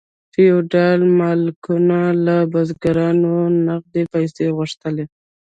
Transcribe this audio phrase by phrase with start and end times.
[0.33, 3.33] فیوډال مالکانو له بزګرانو
[3.67, 5.05] نغدې پیسې غوښتلې.